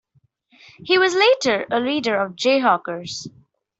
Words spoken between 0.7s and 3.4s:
He was later a leader of Jayhawkers.